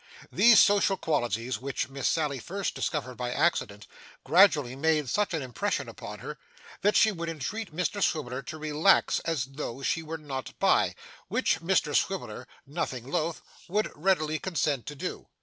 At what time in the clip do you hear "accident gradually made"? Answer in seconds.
3.31-5.09